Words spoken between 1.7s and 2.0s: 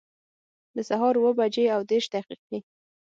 او